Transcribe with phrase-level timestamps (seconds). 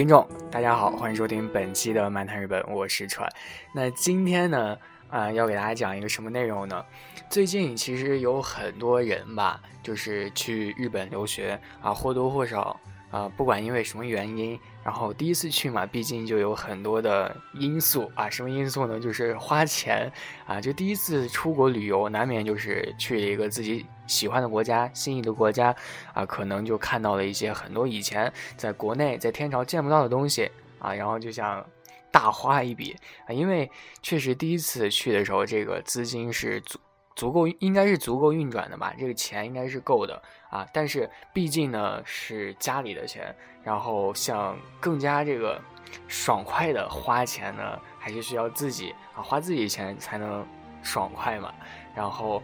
[0.00, 3.30] 听众，大家好，欢迎收听本期的漫谈日本，我是川。
[3.74, 4.74] 那今天呢，
[5.10, 6.82] 啊，要给大家讲一个什么内容呢？
[7.28, 12.80] 最近其实有很多人吧，就是去日本留学啊，或多或少。
[13.10, 18.30] 啊，不管因为什么原因，然后第一次去嘛，毕竟就有很多的因素啊。
[18.30, 18.98] 什么因素呢？
[18.98, 20.10] 就是花钱
[20.46, 20.60] 啊。
[20.60, 25.74] 就第一次出国旅游，难免就是去一个自己喜欢的国家、心仪的国家
[26.14, 31.64] 啊，可能就看到了一些很多以前在国内在天朝见不到的东西啊，然后就想
[32.10, 33.32] 大花一笔啊。
[33.32, 33.70] 因为
[34.02, 36.78] 确实第一次去的时候，这个资金是足。
[37.16, 40.66] 足够应该是足够运转的吧，这个钱应该是够的啊。
[40.72, 45.60] 但是毕竟呢是家里的钱，然后想更加这个
[46.08, 50.46] 爽快的花钱呢，还是需要自己啊花自己钱才能
[50.82, 51.52] 爽快嘛。
[51.94, 52.42] 然后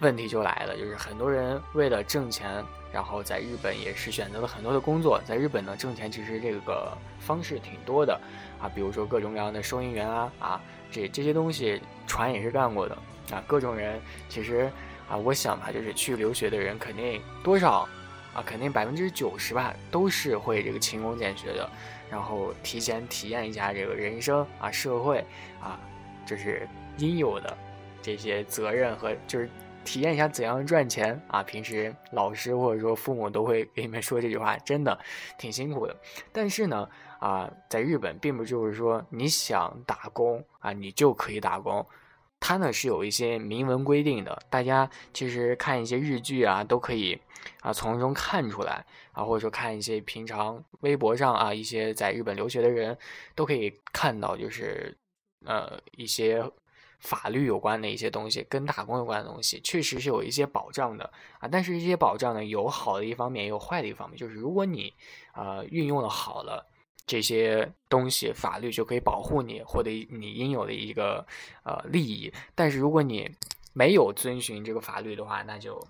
[0.00, 5.20] 问题就来了，就是很多人为了挣钱，然后在日本也是选择了很多的工作。
[5.24, 8.18] 在日本呢挣钱其实这个方式挺多的
[8.60, 12.96] 啊，比如说各种各样的收银员啊啊这这些东西船也是干过的。
[13.30, 14.70] 啊，各种人其实
[15.08, 17.88] 啊，我想吧，就是去留学的人肯定多少
[18.34, 21.68] 啊，肯定百分之九十吧，都是会这个勤工俭学的，
[22.10, 25.24] 然后提前体验一下这个人生啊，社会
[25.60, 25.78] 啊，
[26.24, 27.56] 就是应有的
[28.02, 29.48] 这些责任和就是
[29.84, 31.42] 体验一下怎样赚钱啊。
[31.42, 34.98] 平时老师或者说父母都会给你们说这句话，真的
[35.38, 35.96] 挺辛苦的。
[36.32, 36.88] 但是呢，
[37.18, 41.84] 啊，在日本并不就是说你想打工啊，你就可以打工。
[42.46, 47.20] 它呢是有一些明文规定的，大家其实看一些日剧啊，都可以
[47.60, 52.96] 啊从中看出来啊，或者说看一些平常微博上啊一些在日本留学的人
[53.34, 54.96] 都可以看到，就是
[55.44, 56.40] 呃一些
[57.00, 61.48] 法律有关的一些东西，跟打工有关的东西，确实是有一些保障的啊。
[61.50, 64.94] 但是这些保障呢，有好的一方面，也有坏的一方面，就是如果你
[65.32, 66.64] 啊运用的好了。
[67.06, 71.24] 这些东西，法律就可以保护你，获得你应有的一个
[71.62, 72.32] 呃利益。
[72.54, 73.30] 但是如果你
[73.72, 75.80] 没有遵循这个法律的话，那就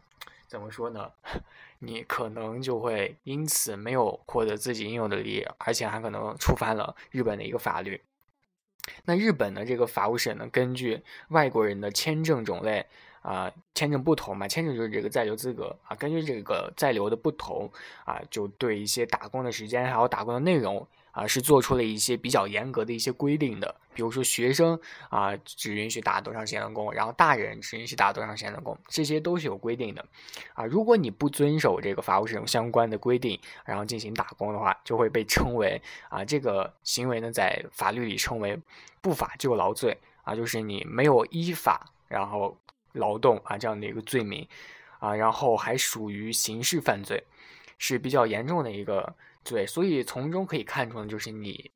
[0.47, 1.11] 怎么说呢？
[1.79, 8.01] 你可能就会因此没有获得自己应有的利益，而且还可能触犯了日本的一个法律。
[9.05, 12.87] 那日本的这个法务省呢，根据外国人的签证种类
[13.21, 17.71] 啊，签证不同嘛，签证就是这个在留资格啊，根据这个在留的不同
[18.05, 20.87] 啊，就对一些打工的时间还有打工的内容。
[21.17, 24.79] 啊，是做出了一些比较严格的一些规定的，比如说学生
[25.09, 30.05] 啊，只允许打多长时间的工，然后大人只允许打多长时间的工，这些都是有规定的。
[30.53, 38.61] 啊，如果你不遵守这个法务省相关的规定，然后进行打工的话，就会被称为啊，这个行为呢，在法律里称为
[39.01, 42.55] 不法就劳罪啊，就是你没有依法然后
[42.93, 44.47] 劳动啊这样的一个罪名
[44.99, 47.25] 啊，然后还属于刑事犯罪，
[47.79, 49.15] 是比较严重的一个。
[49.49, 51.71] 对，所以从中可以看出呢，就是你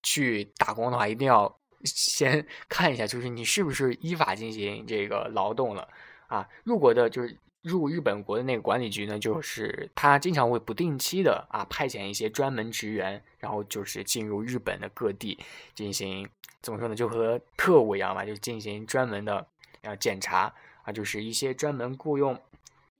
[0.00, 5.88] 去打工的话，一定要先 看一下，就是你是不是依法进行这个劳动了
[6.28, 6.48] 啊？
[6.62, 15.36] 入国的，就是入日本国的那个管理局呢，就是他经常会不定期的啊派遣一些专门职员，然后就是进入日本的各地
[15.74, 16.28] 进行
[16.62, 19.44] 怎么说呢，就和特务一样嘛，就进行专门的
[19.82, 20.54] 啊检查
[20.84, 22.40] 啊，就是一些专门雇佣。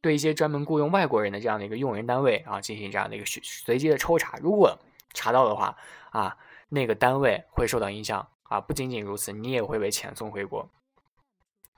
[0.06, 4.78] 对一些专门雇佣外国人的这样的一个用人单位啊，进行这样的一个随随机的抽查，如果
[5.12, 5.77] 查到的话
[6.11, 6.37] 啊，
[6.69, 8.61] 那个单位会受到影响啊。
[8.61, 10.71] 不仅仅如此，你也会被遣送回国，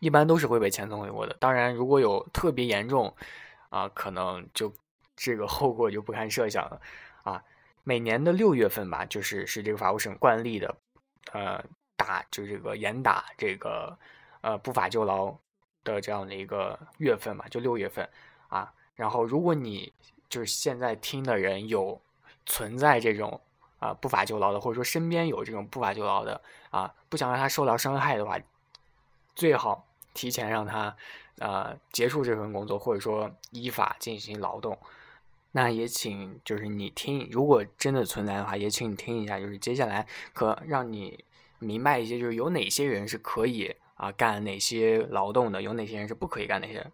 [0.00, 1.34] 一般都是会被遣送回国的。
[1.40, 3.16] 当然，如果有特别严重
[3.70, 4.70] 啊，可能就
[5.16, 6.78] 这个后果就不堪设想了
[7.22, 7.42] 啊。
[7.84, 10.76] 每年的六月份吧，就是是这个法务省惯例的，
[11.32, 11.64] 呃，
[11.96, 13.98] 打就这个严打这个
[14.42, 15.34] 呃不法就劳。
[15.84, 18.08] 的这样的一个月份嘛，就六月份
[18.48, 18.72] 啊。
[18.94, 19.92] 然后，如果你
[20.28, 22.00] 就是现在听的人有
[22.44, 23.40] 存在这种
[23.78, 26.40] 啊不法就劳的，或者说身边有这种不法就劳的
[26.70, 28.36] 啊，不想让他受到伤害的话，
[29.36, 30.96] 最好提前让他
[31.38, 34.76] 呃结束这份工作，或者说依法进行劳动。
[35.52, 41.24] 那也请就是你听，如果真的存在的话，也请你听一下，就是接下来可让你
[41.60, 43.76] 明白一些，就是有哪些人是可以。
[43.98, 45.60] 啊，干哪些劳动的？
[45.60, 46.86] 有哪些人是不可以干哪些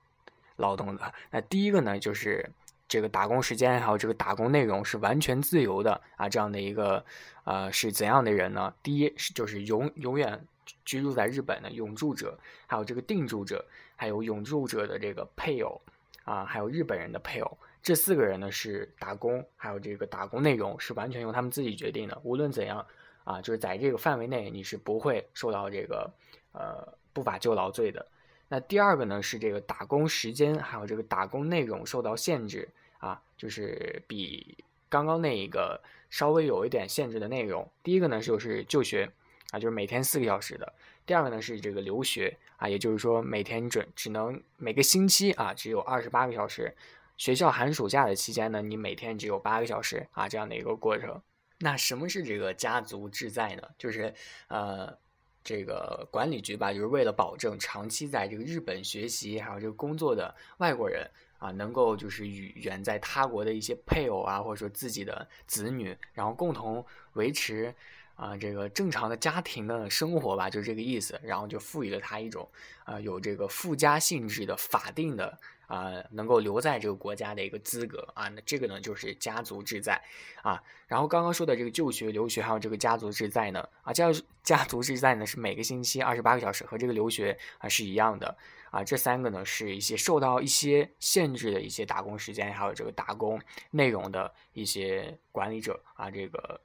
[0.57, 1.15] 劳动的？
[1.31, 2.51] 那第一个呢，就是
[2.89, 6.29] 这个打工时间还有这个打工内容是完全自由的啊。
[6.31, 7.05] 这样的一个
[7.45, 8.75] 呃是怎样的人呢？
[8.83, 10.47] 第一是就是永永远
[10.87, 13.63] 居住在日本的永住者，还有这个定住者，
[13.97, 15.79] 还有永住者的这个配偶
[16.25, 22.19] 啊，还有日本人的配偶，这四个人呢是打工，还有这个打工内容是完全由他们自己决定的。
[22.25, 22.87] 无论怎样
[23.25, 26.11] 啊，就是在这个范围内，你是不会受到这个。
[26.55, 28.07] 呃，不法就劳罪的。
[28.49, 32.69] 那第二个呢，是这个打工时间还有这个打工内容受到限制
[32.99, 34.57] 啊，就是比
[34.89, 35.81] 刚刚那一个
[36.11, 37.69] 稍微有一点限制的内容。
[37.83, 39.11] 第一个呢就是就学
[39.51, 40.67] 啊，就是每天四个小时的；
[41.07, 46.77] 第二个呢是这个留学啊，也就是说每天准只能每个星期啊只有二十八个小时。
[47.17, 51.21] 学校寒暑假的期间呢，你每天只有八个小时啊这样的一个过程。
[51.61, 53.63] 那什么是这个家族志在呢？
[53.79, 54.15] 就是
[54.49, 54.97] 呃。
[55.45, 61.09] 这个管理局吧，就是为了保证长期在这个日本学习还有这个工作的外国人
[61.39, 67.75] 啊，能够就是与远在他国的一些配偶啊，或者说自己的子女，然后共同维持
[68.17, 71.21] 啊这个正常的家庭的生活吧，就是这个意思。
[71.23, 72.49] 然后就赋予了他一种
[72.85, 75.39] 啊有这个附加性质的法定的。
[75.67, 79.99] 啊，能够留在这个国家的一个资格啊，那这个呢就是家族志在
[80.43, 80.63] 啊。
[80.87, 84.13] 然后刚刚说的这个就学、留学，还有这个家族志在呢啊，家
[84.43, 88.37] 家族志在呢是每个星期二十八个小时，和这个留学啊是一样的
[88.71, 88.85] 啊。
[88.85, 93.41] 这三个呢是一些受到一些限制的一些打工时间，还有这个打工
[93.71, 96.61] 内容的一些管理者啊，这个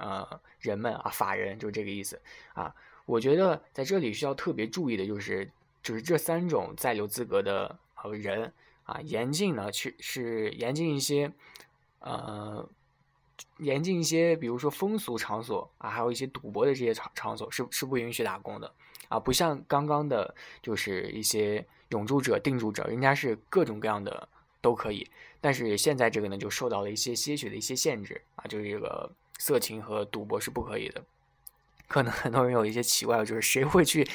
[0.00, 2.20] 呃人们啊，法人就这个意思
[2.54, 2.74] 啊。
[3.06, 5.48] 我觉得在这里需要特别注意的就是，
[5.82, 7.78] 就是这三种在留资格的。
[8.02, 8.50] 和人
[8.84, 11.30] 啊，严禁呢，去是严禁一些，
[11.98, 12.66] 呃，
[13.58, 18.72] 严禁一些，比如说风俗场所啊，还有一些赌博的这些场场所是是不允许打工的
[19.10, 24.26] 啊，不像刚刚的，就是一些永住者、定住者，人家是各种各样的
[24.62, 25.06] 都可以，
[25.38, 31.02] 但是现在这个呢，就受到了一些些许的一些限制啊，就是这个色情和赌博是不可以的，
[31.88, 34.06] 可能很多人有一些奇怪，就是谁会去？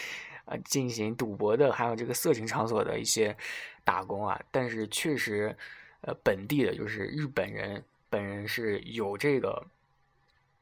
[0.45, 3.35] 啊，进行赌博的，还有这个色情场所的一些
[3.83, 5.57] 打工啊，但是确实，
[6.01, 9.65] 呃，本地的就是日本人本人是有这个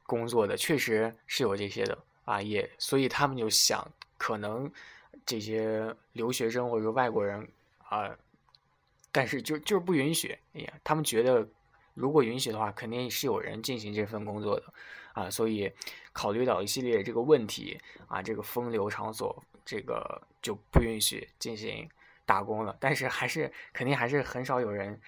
[0.06, 3.86] 工作的，确实是有这些的啊，也所以他们就想，
[4.18, 4.71] 可能
[5.25, 7.45] 这些留学生或者说外国人
[7.89, 8.18] 啊，
[9.12, 11.45] 但是就就是不允许，哎呀，他们觉得
[11.94, 14.74] 如果允许的话，肯定是有人进行这份工作的
[15.13, 15.72] 啊，所以
[16.12, 19.44] 考虑到一系列这个问题啊，这个风流场所。
[19.66, 21.90] 这个就不允许进行
[22.25, 25.00] 打工了，但是还是肯定还是很少有人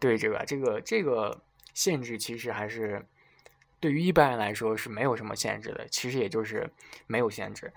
[0.00, 1.38] 对这个这个这个
[1.74, 3.04] 限制，其实还是
[3.78, 6.66] 对于一般人来说是没有什么限制的，其实也就是
[7.06, 7.70] 没有限制。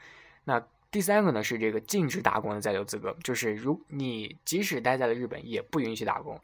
[0.46, 6.40] 那第三个呢是这个禁止打工的在留资格，就是如你即使待在了日本，也不允许打工。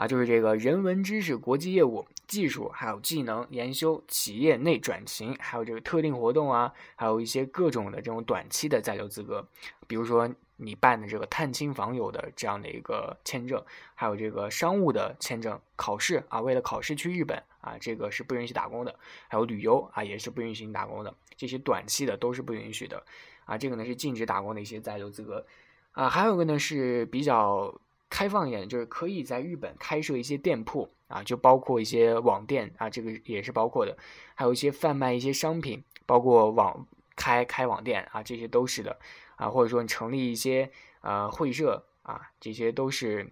[0.00, 9.46] 啊，就是这个人文知识、国际业务、技术，还有技能研修、企业内转型，还有这个特定活动啊，还有一些各种的这种短期的在留资格，
[9.86, 10.26] 比如说
[10.56, 13.62] 你办的这个探亲访友的这样的一个签证，
[13.94, 18.98] 还有这个商务的签证，考试啊，为了考试去日本啊，这个是不允许打工的，
[19.28, 23.04] 还有旅游啊，也是不允许你打工的，这些短期的都是不允许的，
[23.44, 25.44] 啊，这个呢是禁止打工的一些在留资格，
[25.92, 27.78] 啊，还有一个呢是比较。
[28.10, 33.96] 开放一点，就是可以在日本开设一些店铺啊，就包括一些网店啊，这个也是包括的，
[34.34, 38.98] 还有一些贩卖一些商品，包括网开开网店啊，这些都是的
[39.36, 40.68] 啊，或者说你成立一些
[41.00, 43.30] 呃会社啊，这些都是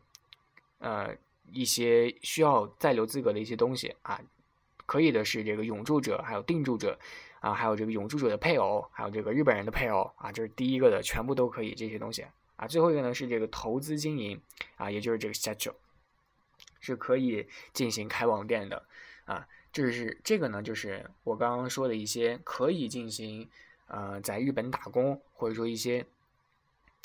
[0.79, 1.11] 呃
[1.51, 4.21] 一些需要在留资格的一些东西啊，
[4.87, 6.97] 可以的是这个永住者，还有定住者
[7.41, 12.25] 啊，还有这个永住者的配偶，还有这个日本人的配偶啊，这是第一个的，全部都可以这些东西。
[12.59, 14.43] 啊，最后一个呢是这个投资经营
[14.77, 15.71] 啊，也就是这个 s e t
[16.81, 18.85] 是可以进行开网店的
[19.25, 19.47] 啊。
[19.73, 23.49] 这是这个呢，就是我刚刚说的一些可以进行
[23.87, 26.05] 呃在日本打工或者说一些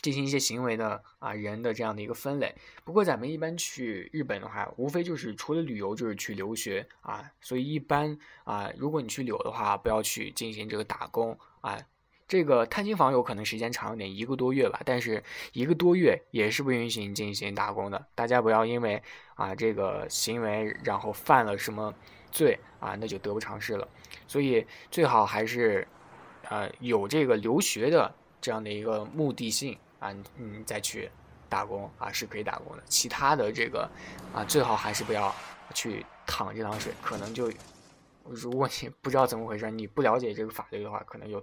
[0.02, 2.56] 进行一些行为的啊人的这样的一个分类。
[2.84, 11.80] 不过咱们一般去日本的话，无非就是除了旅游就是去留学啊，所以一般啊，如果你去旅游的话，不要去进行这个打工啊。
[12.34, 18.08] 这个探亲访友可能时间长一点，一个多月吧，但是一个多月也是不允许你进行打工的。
[18.16, 19.00] 大家不要因为
[19.36, 21.94] 啊这个行为，然后犯了什么
[22.32, 23.88] 罪啊，那就得不偿失了。
[24.28, 25.88] 所以最好还是，
[26.50, 28.12] 呃，有这个留学的
[28.42, 31.12] 这样的一个目的性啊，你再去
[31.48, 32.82] 打工啊是可以打工的。
[32.88, 33.88] 其他的这个
[34.34, 35.32] 啊，最好还是不要
[35.76, 37.52] 去淌这趟水，可能就
[38.28, 41.40] 如果你不知道怎么回事，你不了解这个法律的话，可能就。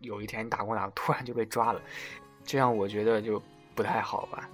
[0.00, 1.80] 有一天你打工打工，突然就被抓了，
[2.44, 3.42] 这样我觉得就
[3.74, 4.48] 不太好吧。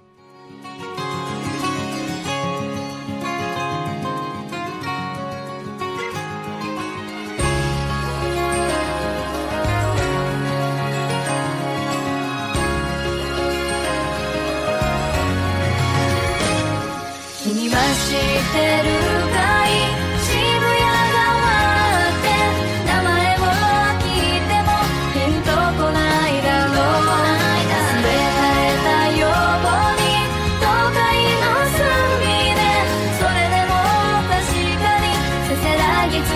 [36.14, 36.30] ぎ続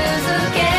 [0.53, 0.78] け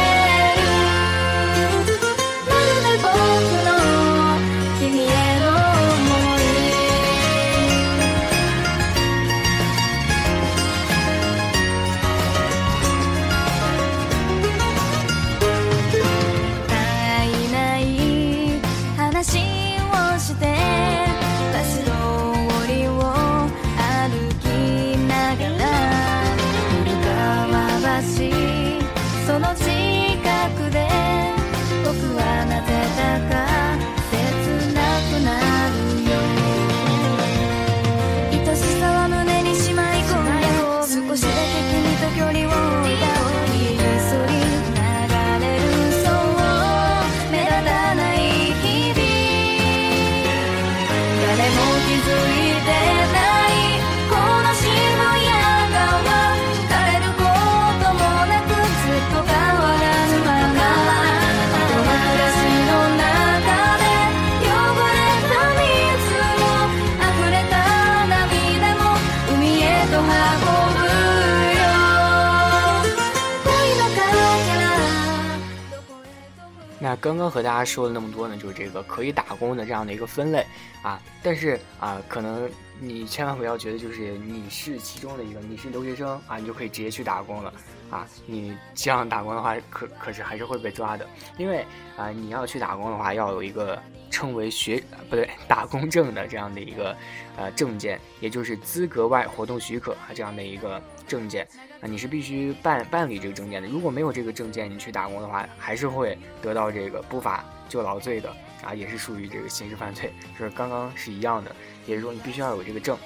[76.91, 80.45] 那刚刚和大家说了那么多呢，就是这个可以打工的这样的一个分类
[80.83, 87.55] 啊，但是啊，可能你千万不要觉得就是你是其中的一个，你是留学生啊，你就可以直接去打工了
[87.91, 91.07] 啊，你这样打工的话，可可是还是会被抓的，
[91.39, 91.65] 因为
[91.97, 93.81] 啊，你要去打工的话，要有一个
[94.11, 96.97] 称为学不对打工证的这样的一个
[97.37, 101.47] 呃证件，也就是资格外活动许可啊这样的一个证件。
[101.81, 103.69] 啊，你是必须办办理这个证件的。
[103.69, 108.31] 如果没有这个证件，你去打工的话，还是会得到这个不法就劳罪的
[108.63, 111.55] 啊，也是属于这个刑事犯罪，就 是刚刚是一样的。
[111.87, 112.97] 也就是说，你必须要有这个证。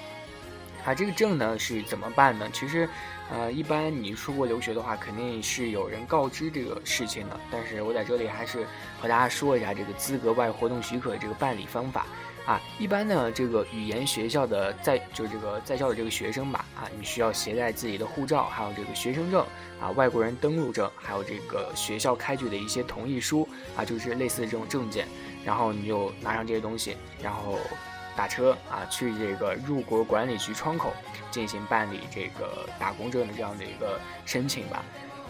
[0.85, 2.47] 啊，这个证呢是怎么办呢？
[2.53, 2.87] 其实，
[3.31, 7.39] 呃，一般你出国留学的话，肯定是有人告知这个事情的。
[7.49, 8.67] 但是我在这里还是
[9.01, 12.05] 和大家说一下这个资格外活动许可这个办理方法。
[12.45, 19.43] 啊，一般呢，这个语言学校的在就这个在校的这个学生吧，啊，你需要携带自己的护照，还有这个学生证，
[19.81, 25.07] 啊，外国人登录证，还有这个学校开具的一些同意书，啊，就是类似的这种证件，
[25.43, 27.57] 然后你就拿上这些东西，然后
[28.15, 30.93] 打车啊，去这个入国管理局窗口
[31.31, 34.85] 进行办理这个打工证的这样的一个申请吧，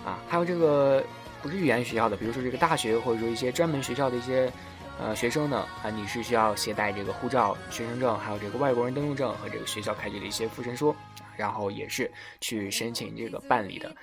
[0.05, 1.01] 啊，还有这个
[1.41, 4.51] 不是语言学校的，比如说这个大学或者说一些专门学校的一些。
[4.97, 10.95] 呃，学生呢，啊，你是需要携带这个护照、学生证，还有这个外国人登录证和这个学校开具的一些附身书，
[11.35, 12.09] 然后也是
[12.39, 13.95] 去申请这个办理的。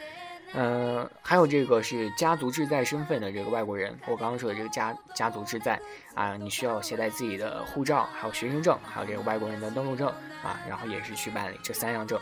[0.52, 5.80] 呃，还有这个是家族志在身份的这个外国人，我刚刚说的这个家家族志在
[6.14, 10.08] 啊，你需要携带自己的护照，还有学生证，还有这个外国人的登录证
[10.44, 12.20] 啊，然后也是去办理这三样证。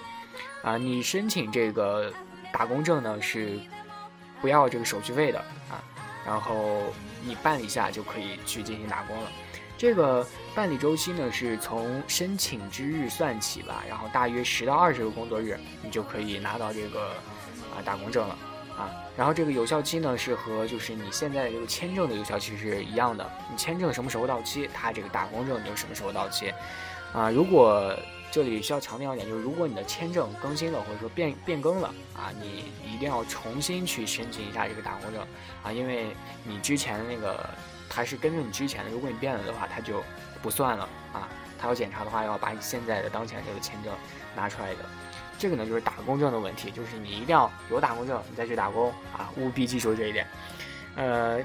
[0.62, 2.12] 啊，你申请这个
[2.52, 3.58] 打工证呢是
[4.40, 5.44] 不要这个手续费的。
[6.26, 6.82] 然后
[7.24, 9.30] 你办一下就可以去进行打工了。
[9.76, 17.12] 这个办理周期呢是从申请之日算起吧，然后大约十到二十个工作日，你就可以拿到这个
[17.74, 18.36] 啊打工证了
[18.76, 18.90] 啊。
[19.16, 26.52] 然后这个有效期呢是和就是你现在这个签证的有效期是一样的，你签证什么时候到期，它这个打工证就什么时候到期
[27.14, 27.30] 啊。
[27.30, 27.96] 如果
[28.30, 35.26] 这里需要强调一点，就是如果你的签证更新了，或者说变变更了啊，你一定要重新去申请一下这个打工证
[35.64, 37.44] 啊，因为你之前的那个
[37.88, 40.02] 它是跟着你之前的，如果你变了的话，它就
[40.40, 41.28] 不算了啊。
[41.58, 43.92] 它要检查的话，要把你现在的当前这个签证
[44.36, 44.78] 拿出来的。
[45.38, 50.26] 这个呢就是打工证的问题，就是你一定要有打工证，你再去打工啊，务必记住这一点。
[50.96, 51.40] 呃。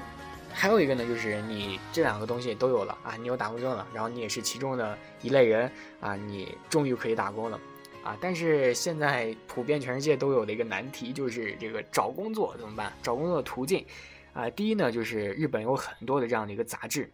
[0.58, 5.70] 还有一个呢，就是你这两个东西都有了啊，你有打工证了，然后你也是其中的一类人
[6.00, 7.60] 啊，你终于可以打工了
[8.02, 8.16] 啊。
[8.22, 12.90] 但是现在普遍全世界都有的一个难题就是这个找工作怎么办？
[13.02, 13.84] 找工作的途径
[14.32, 17.12] 啊，第一呢就是日本有很多的这样的一个杂志，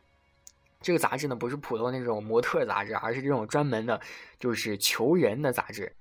[0.81, 4.01] 这个杂志呢不是普通那种模特杂志，而是这种专门的，
[4.39, 5.93] 就是求人的杂志。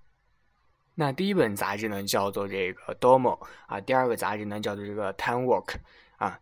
[0.93, 5.77] 那第一本杂志呢叫做这个 Domo 啊，第二个杂志呢叫做这个 Time Work
[6.17, 6.39] 啊。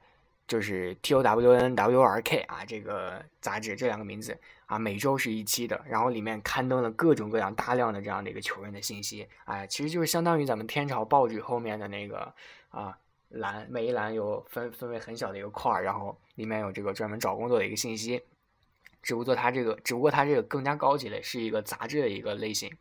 [0.49, 12.33] 就是 T O W N W R K 啊，这个杂志这两个名字啊，每周是一期的，然后里面刊登了各种各样大量的这样的一个求人的信息，哎，其实就是相当于咱们天朝报纸后面的那个
[12.69, 12.97] 啊
[13.29, 18.23] 栏，每一栏有分分为很小的一个块儿，然后里面有这个专门找工作的一个信息，
[19.03, 22.75] 只不过它这个，只不过它这个更加高级的是一个杂志的一个类型。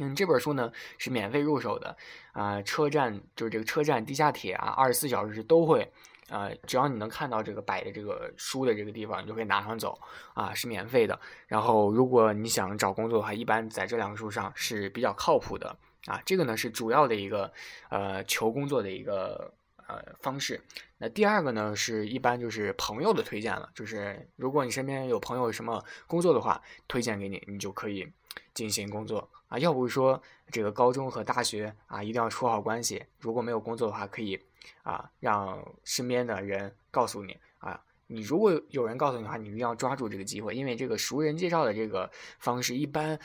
[0.00, 1.96] 嗯，这本书呢是免费入手的，
[2.30, 5.90] 啊，车站就是这个车站地下铁啊，二十四小时都会。
[6.28, 9.98] 呃，只要你能看到这个摆的这个书的这个地方，你就可以拿上走
[10.34, 11.18] 啊，是免费的。
[11.46, 17.52] 然后，如果你想找工作的话，一般在这两个书上是比较靠谱的啊，这个呢是主要的一个
[17.90, 19.52] 呃求工作的一个
[19.86, 20.60] 呃方式。
[20.98, 28.10] 那第二个呢是一般就是朋友的推荐了，就是如果你身边有朋友什么工作的话，推荐给你，你就可以
[28.52, 29.58] 进行工作啊。
[29.58, 34.40] 要不说这个高中和大学啊一定要处好关系，如果没有工作的话，可以
[34.82, 37.80] 啊让身边的人告诉你啊。
[38.06, 43.18] 你如果有人告诉你的话，你一定要抓住这个机会，因为这个熟人介绍的这个方式一般。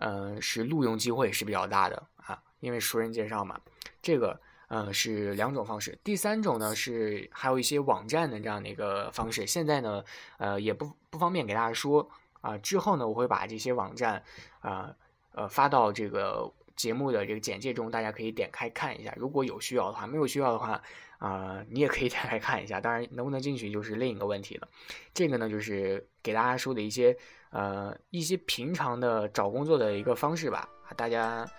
[0.00, 3.60] 呃，是录用机会是比较大的啊，因为熟人介绍嘛，
[4.00, 5.98] 这个呃是两种方式。
[6.04, 10.04] 第三种呢是还有一些网站的这样的一个方式，现在呢
[10.36, 12.08] 呃也不不方便给大家说
[12.40, 12.56] 啊。
[12.58, 14.22] 之后呢我会把这些网站
[14.60, 14.94] 啊
[15.32, 19.12] 呃发到这个节目的这个简介中，大家可以点开看一下。
[19.18, 20.80] 如果有需要的话，没有需要的话
[21.18, 22.80] 啊你也可以点开看一下。
[22.80, 24.66] 当然能不能进去就是另一个问题了。
[25.12, 27.14] 这个呢就是给大家说的一些。
[27.50, 30.68] 呃，一些平常的找工作的一个方式吧，
[30.98, 31.50] 大家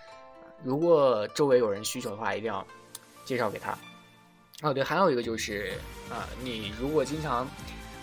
[0.64, 2.64] 如果周围有人需求的话，一定要
[3.26, 3.76] 介绍给他。
[4.62, 5.74] 哦，对，还有一个就是，
[6.12, 7.48] 呃，你如果经常，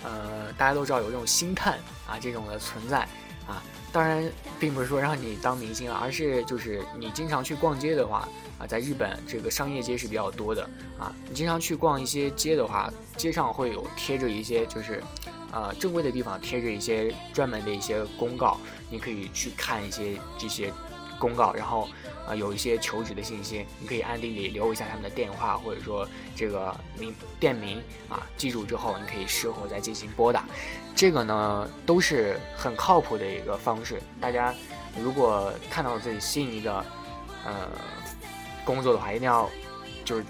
[0.03, 3.09] 呃，大家都知道有这种星探啊这种的存在
[3.47, 3.63] 啊，
[3.93, 4.25] 当然
[4.59, 15.03] 并不是说让你当明星，而是就是你经常去逛街的话啊，在日本这个商业街是比较多的啊，你经常去逛一些街的话，街上会有贴着一些就是。
[15.53, 18.59] 呃，正规的地方贴着一些专门的一些公告，
[18.91, 20.71] 你可以去看一些这些
[21.19, 21.89] 公告，然后
[22.27, 30.45] 呃有一些求职的信息，你可以暗地里留一下他们的电话或者说这个名店名啊，记住之后你可以事后再进行拨打，
[30.97, 34.03] 这个呢都是很靠谱的一个方式。
[34.21, 34.53] 大家
[34.99, 36.85] 如果看到自己心仪的
[37.45, 37.71] 呃
[38.65, 39.49] 工作的话，一定要
[40.05, 40.25] 就是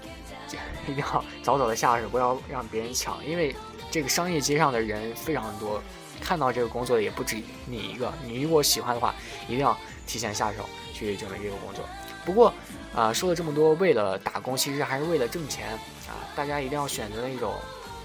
[0.85, 3.55] 一定要早早的下手，不要让别人抢，因为。
[3.89, 5.81] 这个商业街上的人非常多，
[6.19, 8.13] 看到这个工作的也不止你一个。
[8.21, 9.15] 你如果喜欢的话，
[9.47, 9.75] 一定要
[10.05, 11.85] 提前下手去准备这个工作。
[12.25, 12.53] 不过，
[12.93, 15.71] 啊，说了这么多，为了打工，其实还是为了挣钱
[16.05, 16.19] 啊！
[16.35, 17.53] 大家一定要选择那种，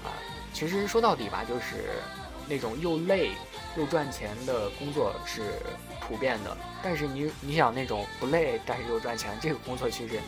[0.05, 0.07] 啊，
[0.53, 1.99] 其实说到底吧，就是
[2.47, 3.31] 那种又累
[3.77, 5.53] 又赚钱的工作是
[6.01, 6.55] 普遍的。
[6.83, 10.19] 但是你你想那种不累但是又赚钱这个工作，其实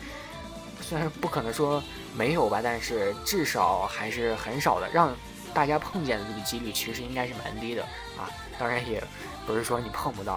[0.80, 1.82] 虽然不可能说
[2.16, 5.14] 没有吧，但是至少还是很少的，让。
[5.54, 7.82] 大家碰见的这个几率其实应该是蛮低的
[8.18, 9.02] 啊，当然也
[9.46, 10.34] 不是说你碰不到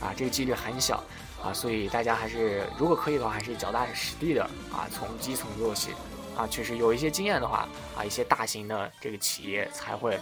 [0.00, 1.04] 啊，这个几率很小
[1.44, 4.42] 啊，所以大家还是如果可以的话，还是脚踏实地的
[4.72, 5.90] 啊，从基层做起
[6.34, 10.18] 啊，确实有一些经验的话啊，一些大型的这个企业才会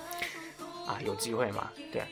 [0.91, 2.03] 啊有机会嘛，对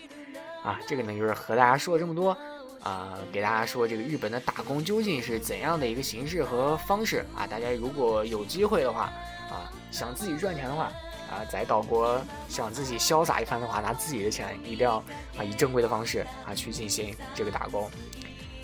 [0.62, 2.36] 啊，这个呢就是和大家说了这么多
[2.82, 9.12] 啊，给大家说这个日本的打工究竟是怎样的一个形式和方式啊，大家如果有机会的话
[9.50, 10.92] 啊，想自己赚钱的话。
[11.30, 14.94] 啊，在岛国想自己潇洒一番的话，拿自己的钱一定要
[15.36, 17.90] 啊以正规的方式啊去进行这个打工。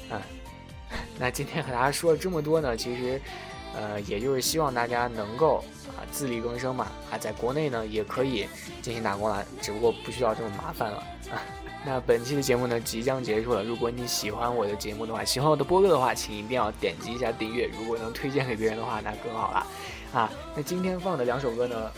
[0.09, 0.19] 嗯，
[1.21, 3.21] 那今天和大家说了这么多呢，其实
[3.77, 8.47] 呃也就是希望大家能够啊自力更生嘛啊，在国内呢也可以
[8.81, 10.99] 进行打工了，只不过不需要这么麻烦了
[11.31, 11.43] 啊。
[11.87, 17.69] 那本期的节目呢即将结束了，如果你喜欢我的节目的话，喜欢我的播客的话，请一定要点击一下订阅。
[17.79, 19.67] 如果能推荐给别人的话，那更好了
[20.15, 20.31] 啊。
[20.57, 21.91] 那今天放的两首歌呢？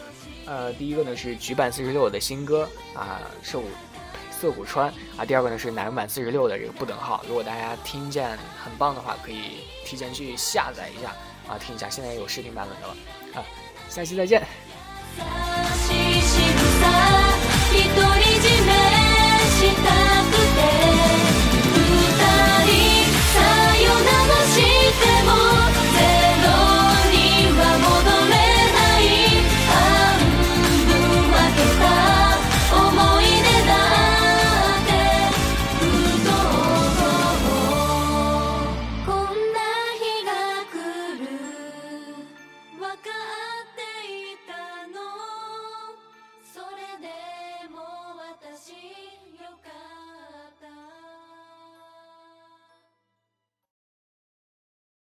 [0.48, 3.64] 呃，第一个呢是菊版四十六的新歌啊，受
[4.30, 5.24] 涩谷川啊。
[5.24, 7.24] 第二个呢是乃木坂四十六的这个不等号。
[7.26, 11.12] 如果大家听见很棒的话，可以提前去下载一下
[11.48, 11.88] 啊，听一下。
[11.88, 12.96] 现在也有视频版本的了
[13.34, 13.44] 啊。
[13.88, 14.46] 下期再见。